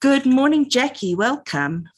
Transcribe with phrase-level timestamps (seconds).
[0.00, 1.16] Good morning, Jackie.
[1.16, 1.88] Welcome.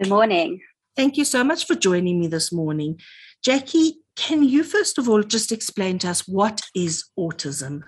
[0.00, 0.62] Good morning.
[0.96, 2.98] Thank you so much for joining me this morning.
[3.44, 7.82] Jackie, can you first of all just explain to us what is autism?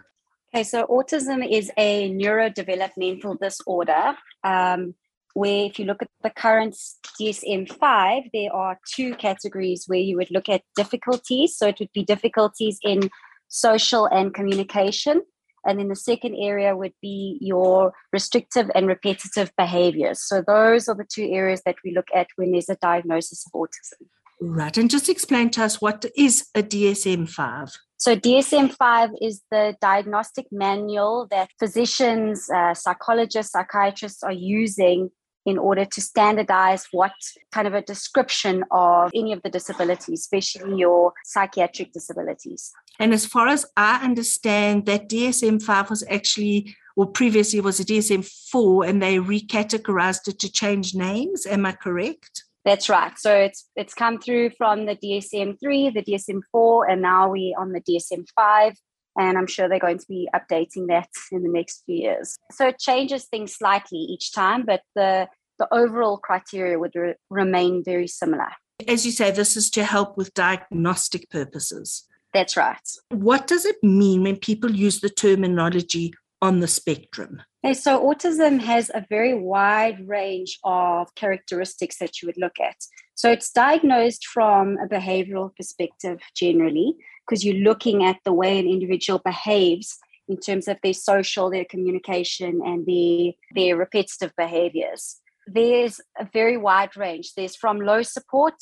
[0.55, 4.15] Okay, so autism is a neurodevelopmental disorder
[4.45, 4.95] um,
[5.33, 6.77] where, if you look at the current
[7.19, 11.57] DSM 5, there are two categories where you would look at difficulties.
[11.57, 13.09] So it would be difficulties in
[13.49, 15.23] social and communication.
[15.65, 20.21] And then the second area would be your restrictive and repetitive behaviors.
[20.21, 23.53] So those are the two areas that we look at when there's a diagnosis of
[23.53, 24.07] autism.
[24.41, 24.77] Right.
[24.77, 27.79] And just explain to us what is a DSM 5?
[27.97, 35.11] So, DSM 5 is the diagnostic manual that physicians, uh, psychologists, psychiatrists are using
[35.47, 37.13] in order to standardize what
[37.53, 42.73] kind of a description of any of the disabilities, especially your psychiatric disabilities.
[42.99, 47.85] And as far as I understand, that DSM 5 was actually, or previously was a
[47.85, 51.47] DSM 4, and they recategorized it to change names.
[51.47, 52.45] Am I correct?
[52.65, 53.13] That's right.
[53.19, 57.59] So it's it's come through from the DSM 3, the DSM 4, and now we're
[57.59, 58.75] on the DSM 5
[59.17, 62.37] and I'm sure they're going to be updating that in the next few years.
[62.53, 67.85] So it changes things slightly each time, but the the overall criteria would re- remain
[67.85, 68.49] very similar.
[68.89, 72.09] As you say, this is to help with diagnostic purposes.
[72.33, 72.81] That's right.
[73.11, 77.41] What does it mean when people use the terminology on the spectrum?
[77.65, 82.77] Okay, so autism has a very wide range of characteristics that you would look at.
[83.15, 86.97] So it's diagnosed from a behavioral perspective generally,
[87.27, 91.65] because you're looking at the way an individual behaves in terms of their social, their
[91.65, 95.21] communication, and their, their repetitive behaviors.
[95.47, 97.35] There's a very wide range.
[97.35, 98.55] There's from low support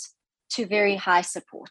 [0.53, 1.71] to very high support.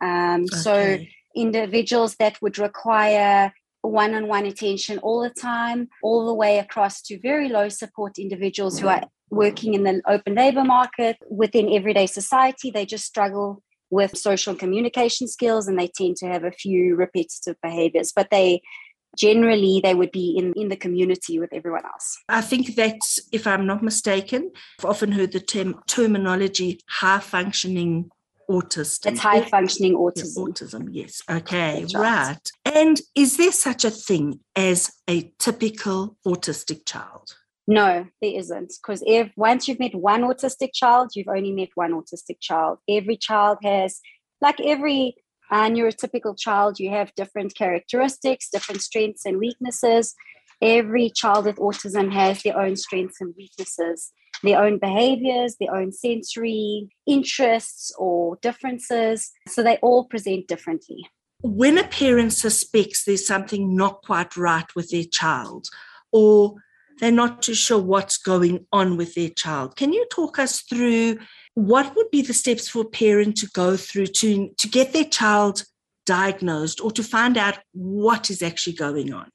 [0.00, 0.56] Um, okay.
[0.56, 0.98] So,
[1.34, 7.02] individuals that would require one on one attention all the time, all the way across
[7.02, 12.06] to very low support individuals who are working in the open labor market within everyday
[12.06, 12.70] society.
[12.70, 13.62] They just struggle
[13.92, 18.62] with social communication skills and they tend to have a few repetitive behaviors, but they
[19.18, 22.18] generally they would be in, in the community with everyone else.
[22.26, 28.10] I think that's, if I'm not mistaken, I've often heard the term terminology high functioning
[28.50, 29.12] autism.
[29.12, 30.36] It's high functioning autism.
[30.36, 31.22] Yeah, autism, yes.
[31.30, 31.94] Okay, right.
[31.94, 32.50] right.
[32.64, 37.36] And is there such a thing as a typical autistic child?
[37.66, 38.72] No, there isn't.
[38.82, 42.78] Because if once you've met one autistic child, you've only met one autistic child.
[42.88, 44.00] Every child has,
[44.40, 45.16] like every
[45.50, 50.14] uh, neurotypical child, you have different characteristics, different strengths and weaknesses.
[50.60, 54.12] Every child with autism has their own strengths and weaknesses,
[54.42, 59.30] their own behaviors, their own sensory interests or differences.
[59.48, 61.06] So they all present differently.
[61.42, 65.66] When a parent suspects there's something not quite right with their child,
[66.12, 66.54] or
[66.98, 69.76] they're not too sure what's going on with their child.
[69.76, 71.18] Can you talk us through
[71.54, 75.04] what would be the steps for a parent to go through to, to get their
[75.04, 75.64] child
[76.06, 79.30] diagnosed or to find out what is actually going on?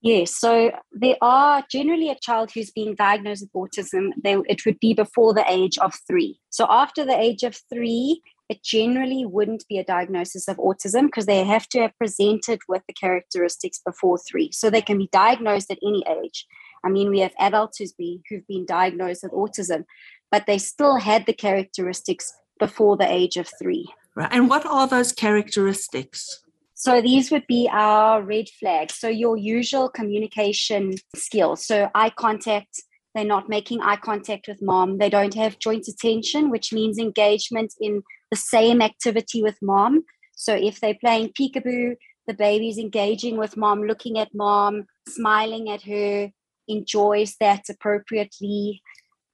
[0.00, 4.78] Yes, so there are generally a child who's being diagnosed with autism, they, it would
[4.78, 6.38] be before the age of three.
[6.50, 11.26] So after the age of three, it generally wouldn't be a diagnosis of autism because
[11.26, 14.50] they have to have presented with the characteristics before three.
[14.52, 16.46] So they can be diagnosed at any age.
[16.84, 19.84] I mean, we have adults who's been, who've been diagnosed with autism,
[20.30, 23.86] but they still had the characteristics before the age of three.
[24.14, 24.28] Right.
[24.32, 26.42] And what are those characteristics?
[26.74, 28.94] So these would be our red flags.
[28.94, 31.66] So your usual communication skills.
[31.66, 32.82] So eye contact,
[33.14, 34.98] they're not making eye contact with mom.
[34.98, 40.04] They don't have joint attention, which means engagement in the same activity with mom.
[40.34, 41.96] So if they're playing peekaboo,
[42.26, 46.30] the baby's engaging with mom, looking at mom, smiling at her,
[46.68, 48.82] enjoys that appropriately.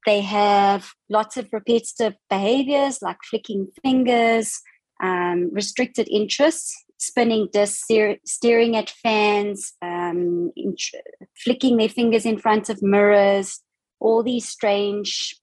[0.06, 4.60] They have lots of repetitive behaviors like flicking fingers,
[5.02, 7.88] um, restricted interests, spinning discs,
[8.24, 10.52] staring at fans, um,
[11.36, 13.60] flicking their fingers in front of mirrors,
[14.00, 15.36] all these strange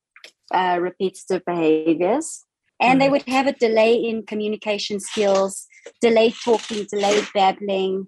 [0.53, 2.45] uh, repetitive behaviors.
[2.81, 5.67] And they would have a delay in communication skills,
[6.01, 8.07] delayed talking, delayed babbling,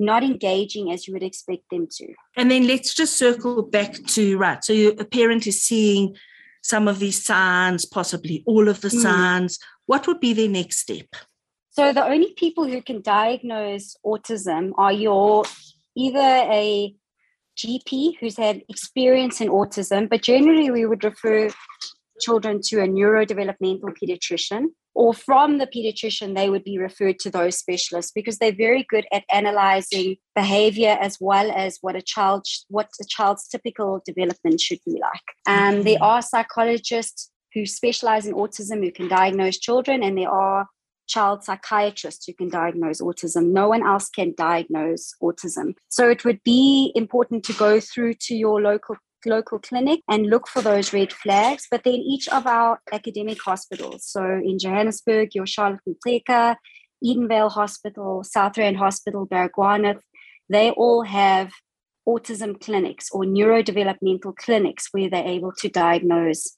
[0.00, 2.14] not engaging as you would expect them to.
[2.36, 4.64] And then let's just circle back to right.
[4.64, 6.16] So a parent is seeing
[6.62, 9.02] some of these signs, possibly all of the mm.
[9.02, 9.58] signs.
[9.86, 11.06] What would be their next step?
[11.70, 15.44] So the only people who can diagnose autism are your
[15.96, 16.94] either a
[17.56, 21.50] GP who's had experience in autism, but generally we would refer
[22.20, 24.66] children to a neurodevelopmental pediatrician
[24.98, 29.06] or from the pediatrician, they would be referred to those specialists because they're very good
[29.12, 34.80] at analyzing behavior as well as what a child what a child's typical development should
[34.84, 35.28] be like.
[35.46, 35.84] Um.
[35.84, 40.66] There are psychologists who specialize in autism who can diagnose children, and there are
[41.06, 43.52] child psychiatrists who can diagnose autism.
[43.52, 45.74] No one else can diagnose autism.
[45.88, 50.48] So it would be important to go through to your local local clinic and look
[50.48, 51.66] for those red flags.
[51.70, 56.56] But then each of our academic hospitals, so in Johannesburg, your Charlotte Maxeke,
[57.04, 60.00] Edenvale Hospital, South Rand Hospital, Baragwanath,
[60.48, 61.52] they all have
[62.08, 66.56] autism clinics or neurodevelopmental clinics where they're able to diagnose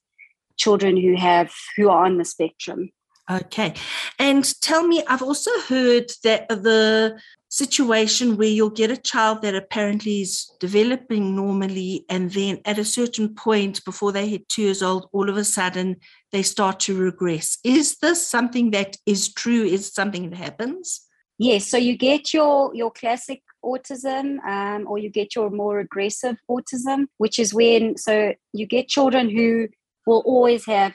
[0.57, 2.91] children who have who are on the spectrum.
[3.31, 3.75] Okay.
[4.19, 7.21] And tell me, I've also heard that the
[7.51, 12.85] situation where you'll get a child that apparently is developing normally, and then at a
[12.85, 15.97] certain point before they hit two years old, all of a sudden
[16.33, 17.59] they start to regress.
[17.65, 19.65] Is this something that is true?
[19.65, 21.03] Is something that happens?
[21.39, 21.67] Yes.
[21.67, 27.07] So you get your your classic autism um, or you get your more regressive autism,
[27.17, 29.69] which is when so you get children who
[30.07, 30.95] will always have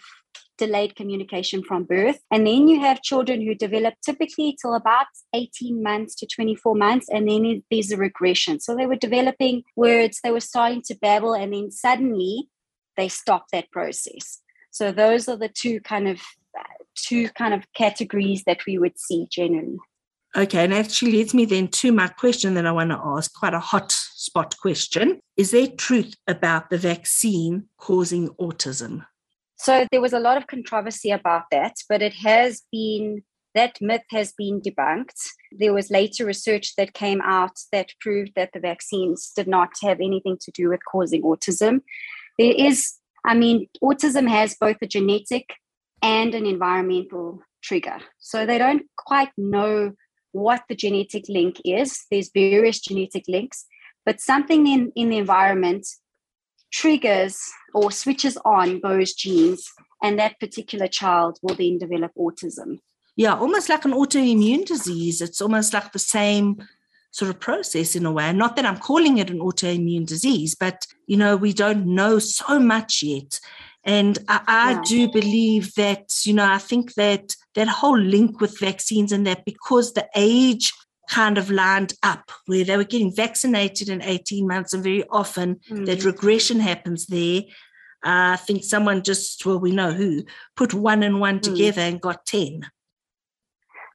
[0.57, 2.19] delayed communication from birth.
[2.31, 7.07] And then you have children who develop typically till about 18 months to 24 months,
[7.09, 8.59] and then there's a regression.
[8.59, 12.49] So they were developing words, they were starting to babble, and then suddenly
[12.97, 14.41] they stop that process.
[14.71, 16.21] So those are the two kind of
[16.95, 19.77] two kind of categories that we would see generally.
[20.35, 23.53] Okay, and actually leads me then to my question that I want to ask, quite
[23.53, 25.19] a hot spot question.
[25.37, 29.05] Is there truth about the vaccine causing autism?
[29.57, 33.23] So there was a lot of controversy about that, but it has been
[33.55, 35.29] that myth has been debunked.
[35.51, 40.01] There was later research that came out that proved that the vaccines did not have
[40.01, 41.79] anything to do with causing autism.
[42.37, 45.53] There is, I mean, autism has both a genetic
[46.01, 47.97] and an environmental trigger.
[48.19, 49.93] So they don't quite know
[50.33, 52.05] what the genetic link is.
[52.11, 53.65] There's various genetic links,
[54.05, 55.87] but something in, in the environment
[56.75, 59.71] triggers or switches on those genes,
[60.03, 62.79] and that particular child will then develop autism.
[63.15, 65.21] Yeah, almost like an autoimmune disease.
[65.21, 66.61] It's almost like the same
[67.11, 68.33] sort of process in a way.
[68.33, 72.59] Not that I'm calling it an autoimmune disease, but you know, we don't know so
[72.59, 73.39] much yet.
[73.85, 74.81] And I, I yeah.
[74.85, 79.45] do believe that, you know, I think that that whole link with vaccines and that
[79.45, 80.73] because the age
[81.09, 85.59] kind of lined up where they were getting vaccinated in 18 months and very often
[85.69, 85.85] mm.
[85.85, 87.41] that regression happens there
[88.05, 90.23] uh, i think someone just well we know who
[90.55, 91.43] put one and one mm.
[91.43, 92.61] together and got 10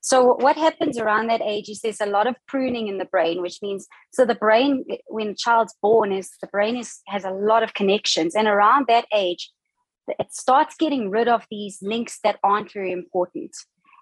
[0.03, 3.43] so what happens around that age is there's a lot of pruning in the brain
[3.43, 7.31] which means so the brain when a child's born is the brain is has a
[7.31, 9.51] lot of connections and around that age
[10.19, 13.55] it starts getting rid of these links that aren't very important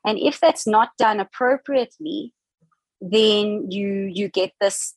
[0.05, 2.33] and if that's not done appropriately
[3.01, 4.95] then you you get this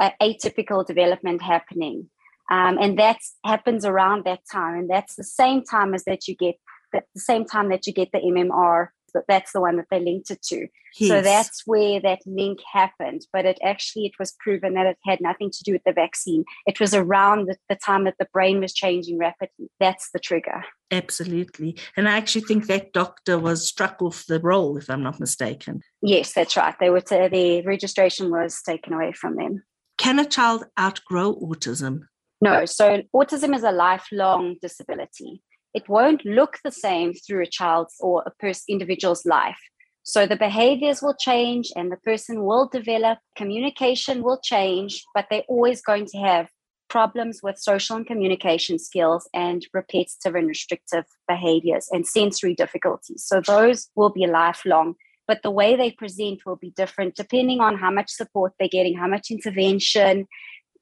[0.00, 2.08] uh, atypical development happening.
[2.50, 4.78] Um, and that happens around that time.
[4.78, 6.56] And that's the same time as that you get
[6.92, 10.30] the same time that you get the mmr but that's the one that they linked
[10.30, 10.66] it to.
[10.98, 11.10] Yes.
[11.10, 13.26] So that's where that link happened.
[13.32, 16.44] But it actually it was proven that it had nothing to do with the vaccine.
[16.66, 19.70] It was around the, the time that the brain was changing rapidly.
[19.80, 20.64] That's the trigger.
[20.90, 21.76] Absolutely.
[21.96, 25.80] And I actually think that doctor was struck off the roll, if I'm not mistaken.
[26.02, 26.74] Yes, that's right.
[26.78, 29.64] They were to, the registration was taken away from them.
[29.98, 32.00] Can a child outgrow autism?
[32.40, 32.66] No.
[32.66, 35.42] So autism is a lifelong disability
[35.76, 39.60] it won't look the same through a child's or a person individual's life.
[40.04, 45.42] So the behaviors will change and the person will develop, communication will change, but they're
[45.48, 46.48] always going to have
[46.88, 53.24] problems with social and communication skills and repetitive and restrictive behaviors and sensory difficulties.
[53.26, 54.94] So those will be lifelong,
[55.28, 58.96] but the way they present will be different depending on how much support they're getting,
[58.96, 60.26] how much intervention,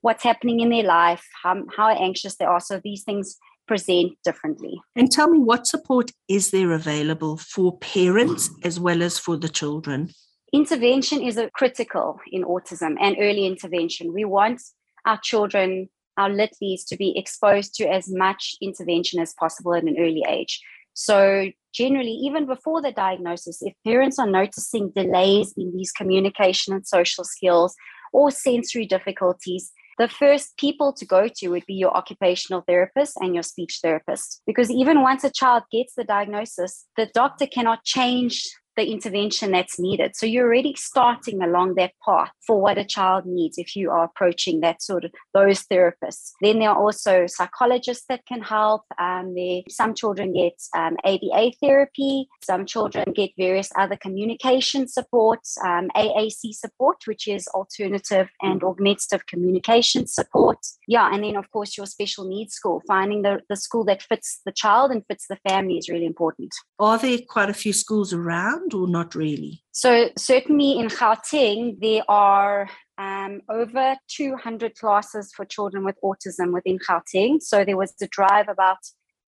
[0.03, 2.61] what's happening in their life, how, how anxious they are.
[2.61, 4.81] So these things present differently.
[4.97, 8.67] And tell me what support is there available for parents mm.
[8.67, 10.11] as well as for the children?
[10.53, 14.13] Intervention is a critical in autism and early intervention.
[14.13, 14.63] We want
[15.05, 19.97] our children, our litlies, to be exposed to as much intervention as possible at an
[19.99, 20.61] early age.
[20.95, 26.87] So, generally, even before the diagnosis, if parents are noticing delays in these communication and
[26.87, 27.75] social skills
[28.13, 33.35] or sensory difficulties, the first people to go to would be your occupational therapist and
[33.35, 34.43] your speech therapist.
[34.47, 39.79] Because even once a child gets the diagnosis, the doctor cannot change the intervention that's
[39.79, 40.17] needed.
[40.17, 44.05] So you're already starting along that path for what a child needs if you are
[44.05, 46.33] approaching that sort of those therapists.
[46.41, 48.83] Then there are also psychologists that can help.
[48.99, 52.29] Um, there, some children get um, ABA therapy.
[52.43, 59.27] Some children get various other communication supports, um, AAC support, which is alternative and augmentative
[59.27, 60.59] communication support.
[60.89, 62.83] Yeah, and then of course your special needs school.
[62.87, 66.55] Finding the, the school that fits the child and fits the family is really important.
[66.79, 68.64] Are there quite a few schools around?
[68.65, 69.63] Around or not really?
[69.73, 72.69] So, certainly in Gauteng, there are
[72.99, 77.43] um, over 200 classes for children with autism within Gauteng.
[77.43, 78.79] So, there was a drive about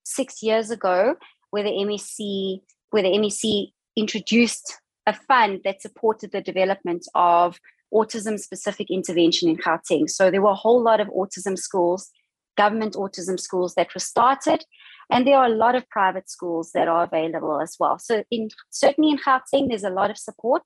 [0.05, 1.17] six years ago
[1.51, 7.59] where the MEC, where the MEC introduced a fund that supported the development of
[7.95, 10.09] autism specific intervention in Gauteng.
[10.09, 12.11] So, there were a whole lot of autism schools
[12.57, 14.65] government autism schools that were started
[15.11, 17.99] and there are a lot of private schools that are available as well.
[17.99, 20.63] So, in certainly in Gauteng, there's a lot of support.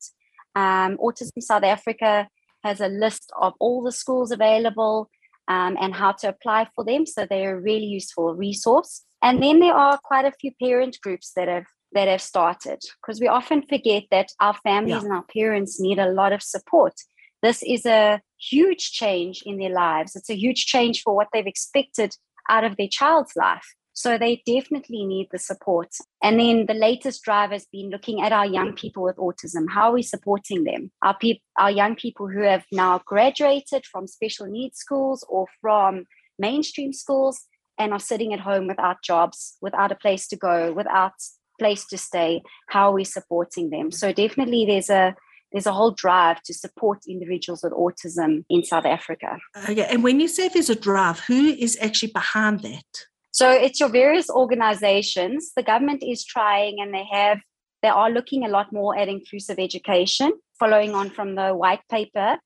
[0.54, 2.28] Um, Autism South Africa
[2.64, 5.10] has a list of all the schools available
[5.48, 7.06] um, and how to apply for them.
[7.06, 9.02] So they're a really useful resource.
[9.22, 13.20] And then there are quite a few parent groups that have that have started because
[13.20, 15.00] we often forget that our families yeah.
[15.00, 16.94] and our parents need a lot of support.
[17.42, 20.14] This is a huge change in their lives.
[20.14, 22.14] It's a huge change for what they've expected
[22.48, 23.74] out of their child's life.
[24.00, 25.90] So they definitely need the support.
[26.22, 29.66] And then the latest drive has been looking at our young people with autism.
[29.68, 30.90] How are we supporting them?
[31.02, 36.06] Our, pe- our young people who have now graduated from special needs schools or from
[36.38, 37.42] mainstream schools
[37.78, 41.12] and are sitting at home without jobs, without a place to go, without
[41.58, 42.42] place to stay.
[42.70, 43.92] How are we supporting them?
[43.92, 45.14] So definitely there's a
[45.52, 49.36] there's a whole drive to support individuals with autism in South Africa.
[49.68, 53.09] Okay, and when you say there's a drive, who is actually behind that?
[53.40, 55.52] So it's your various organizations.
[55.56, 57.38] The government is trying and they have
[57.82, 62.36] they are looking a lot more at inclusive education, following on from the white paper.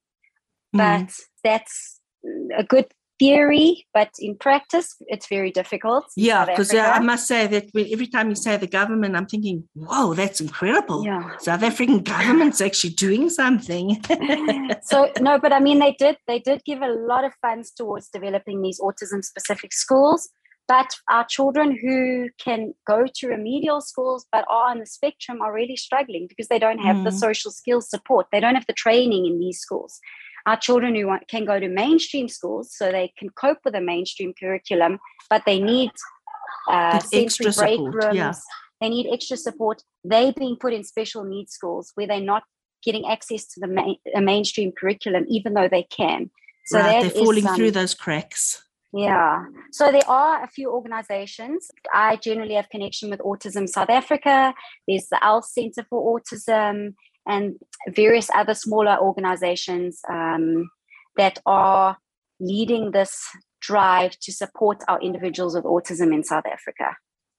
[0.72, 0.78] Mm.
[0.82, 2.00] But that's
[2.56, 2.86] a good
[3.18, 6.04] theory, but in practice, it's very difficult.
[6.16, 10.14] Yeah, because I must say that every time you say the government, I'm thinking, whoa,
[10.14, 11.04] that's incredible.
[11.04, 11.36] Yeah.
[11.38, 14.00] South African government's actually doing something.
[14.82, 18.10] so no, but I mean, they did they did give a lot of funds towards
[18.10, 20.30] developing these autism specific schools.
[20.66, 25.52] But our children who can go to remedial schools but are on the spectrum are
[25.52, 27.04] really struggling because they don't have mm.
[27.04, 28.28] the social skills support.
[28.33, 30.00] They don't have the training in these schools.
[30.47, 33.80] Our children who want, can go to mainstream schools so they can cope with a
[33.80, 35.90] mainstream curriculum, but they need
[36.71, 38.16] uh, sensory break support, rooms.
[38.16, 38.33] Yeah.
[38.80, 39.83] They need extra support.
[40.02, 42.42] They're being put in special needs schools where they're not
[42.83, 46.30] getting access to the main, mainstream curriculum, even though they can.
[46.66, 48.62] So right, they're falling through those cracks.
[48.96, 49.46] Yeah.
[49.72, 51.68] So there are a few organizations.
[51.92, 54.54] I generally have connection with Autism South Africa.
[54.86, 56.94] There's the ELF Center for Autism
[57.26, 57.56] and
[57.88, 60.70] various other smaller organizations um,
[61.16, 61.96] that are
[62.38, 63.20] leading this
[63.60, 66.96] drive to support our individuals with autism in South Africa.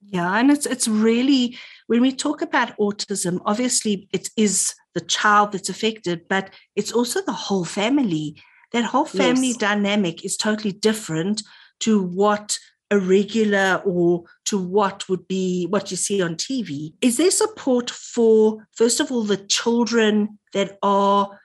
[0.07, 1.57] Yeah, and it's it's really
[1.87, 7.21] when we talk about autism, obviously it is the child that's affected, but it's also
[7.21, 8.35] the whole family
[8.75, 9.57] that whole family yes.
[9.57, 11.41] dynamic is totally different
[11.79, 12.57] to what
[12.91, 16.93] a regular or to what would be what you see on TV.
[17.01, 21.39] Is there support for, first of all, the children that are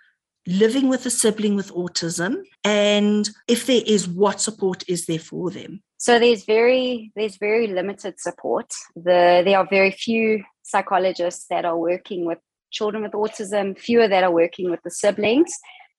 [0.46, 2.42] living with a sibling with autism?
[2.64, 5.82] And if there is, what support is there for them?
[5.98, 8.72] So there's very there's very limited support.
[8.96, 12.38] The there are very few psychologists that are working with
[12.70, 15.52] children with autism, fewer that are working with the siblings.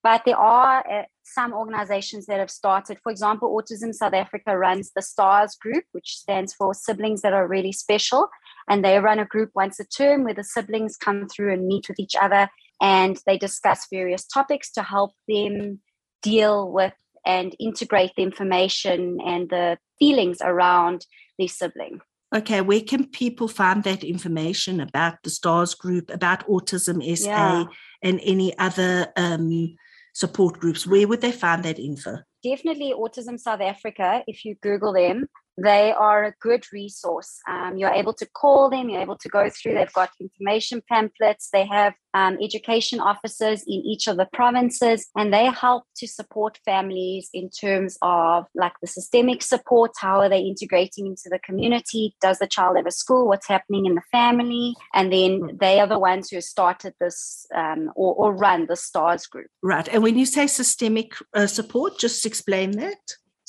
[0.04, 2.98] But there are uh, some organizations that have started.
[3.04, 7.48] For example, Autism South Africa runs the STARS group, which stands for Siblings That Are
[7.48, 8.28] Really Special.
[8.68, 11.88] And they run a group once a term where the siblings come through and meet
[11.88, 12.50] with each other
[12.82, 15.80] and they discuss various topics to help them
[16.24, 16.94] deal with
[17.26, 21.06] and integrate the information and the feelings around
[21.38, 22.02] their sibling.
[22.34, 27.66] Okay, where can people find that information about the STARS group, about Autism SA, yeah.
[28.02, 29.76] and any other um,
[30.14, 32.18] support groups, where would they find that info?
[32.44, 34.24] Definitely Autism South Africa.
[34.28, 35.28] If you Google them,
[35.58, 37.40] they are a good resource.
[37.50, 41.50] Um, you're able to call them, you're able to go through, they've got information pamphlets,
[41.52, 46.60] they have um, education officers in each of the provinces, and they help to support
[46.66, 52.16] families in terms of like the systemic support how are they integrating into the community?
[52.22, 53.28] Does the child have a school?
[53.28, 54.76] What's happening in the family?
[54.94, 55.58] And then hmm.
[55.60, 59.48] they are the ones who started this um, or, or, run the STARS group.
[59.62, 59.88] Right.
[59.88, 62.98] And when you say systemic uh, support, just explain that.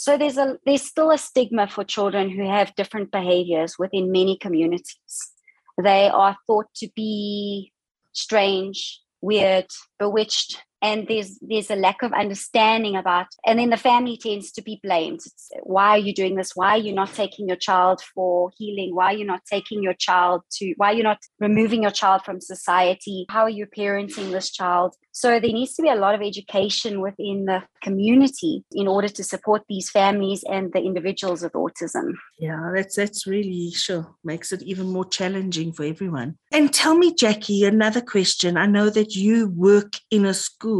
[0.02, 4.36] So there's a there's still a stigma for children who have different behaviors within many
[4.36, 5.14] communities.
[5.80, 7.72] They are thought to be
[8.10, 9.66] strange, weird,
[10.00, 14.60] bewitched and there's there's a lack of understanding about and then the family tends to
[14.60, 18.02] be blamed it's, why are you doing this why are you not taking your child
[18.14, 21.82] for healing why are you not taking your child to why are you not removing
[21.82, 25.90] your child from society how are you parenting this child so there needs to be
[25.90, 30.80] a lot of education within the community in order to support these families and the
[30.80, 32.14] individuals with autism.
[32.38, 36.38] Yeah, that's that's really sure makes it even more challenging for everyone.
[36.50, 38.56] And tell me, Jackie, another question.
[38.56, 40.71] I know that you work in a school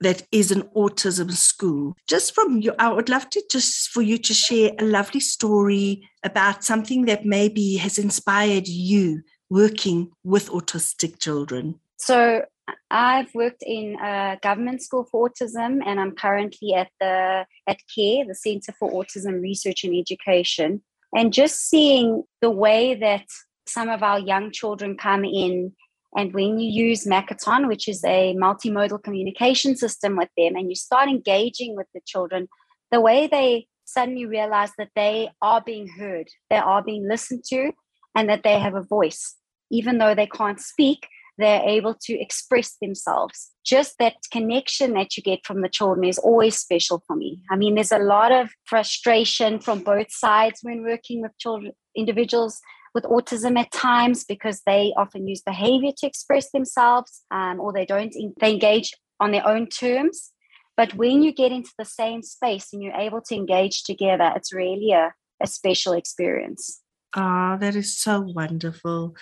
[0.00, 1.94] that is an autism school.
[2.08, 6.08] Just from you, I would love to just for you to share a lovely story
[6.22, 11.80] about something that maybe has inspired you working with autistic children.
[11.98, 12.44] So
[12.90, 18.24] I've worked in a government school for autism, and I'm currently at the at CARE,
[18.26, 20.82] the Center for Autism Research and Education.
[21.14, 23.26] And just seeing the way that
[23.66, 25.72] some of our young children come in,
[26.16, 30.74] and when you use Makaton, which is a multimodal communication system with them, and you
[30.74, 32.48] start engaging with the children,
[32.90, 37.72] the way they suddenly realize that they are being heard, they are being listened to,
[38.14, 39.36] and that they have a voice,
[39.70, 41.06] even though they can't speak
[41.38, 43.50] they're able to express themselves.
[43.64, 47.40] Just that connection that you get from the children is always special for me.
[47.50, 52.60] I mean, there's a lot of frustration from both sides when working with children, individuals
[52.94, 57.86] with autism at times because they often use behavior to express themselves um, or they
[57.86, 60.32] don't they engage on their own terms.
[60.76, 64.52] But when you get into the same space and you're able to engage together, it's
[64.52, 66.80] really a, a special experience.
[67.14, 69.14] Ah, oh, that is so wonderful.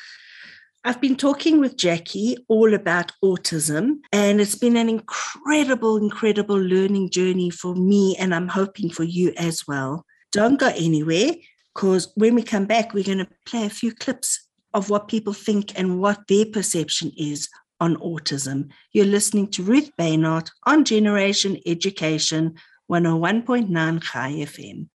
[0.85, 7.11] I've been talking with Jackie all about autism, and it's been an incredible, incredible learning
[7.11, 10.07] journey for me, and I'm hoping for you as well.
[10.33, 11.33] Don't go anywhere
[11.75, 15.33] because when we come back, we're going to play a few clips of what people
[15.33, 17.49] think and what their perception is
[17.81, 18.71] on autism.
[18.93, 22.55] You're listening to Ruth Bainart on Generation Education
[22.91, 24.89] 101.9 Chai FM.